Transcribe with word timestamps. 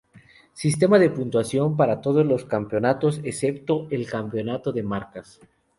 Sistema 0.55 0.97
de 0.97 1.11
puntuación 1.11 1.77
para 1.77 2.01
todos 2.01 2.25
los 2.25 2.45
campeonatos, 2.45 3.21
excepto 3.23 3.85
el 3.91 4.07
campeonato 4.09 4.71
de 4.71 4.81
marcas. 4.81 5.39